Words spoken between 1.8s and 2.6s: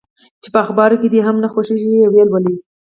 چي یې ولولې؟